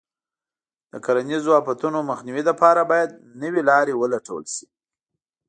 د 0.91 0.93
کرنیزو 1.05 1.49
آفتونو 1.59 1.99
مخنیوي 2.09 2.43
لپاره 2.49 2.81
باید 2.91 3.09
نوې 3.41 3.61
لارې 3.69 3.93
ولټول 4.01 4.43
شي. 4.53 4.65